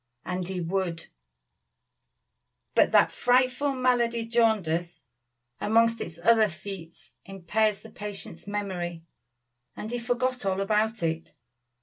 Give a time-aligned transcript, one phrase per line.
[0.25, 1.09] And he would;
[2.73, 5.05] but that frightful malady, jaundice,
[5.59, 9.03] among its other feats, impairs the patient's memory;
[9.75, 11.35] and he forgot all about it.